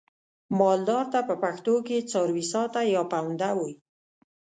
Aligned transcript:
مالدار 0.59 1.05
ته 1.13 1.19
په 1.29 1.35
پښتو 1.43 1.75
کې 1.87 2.07
څارويساتی 2.11 2.85
یا 2.95 3.01
پوونده 3.11 3.49
وایي. 3.57 3.75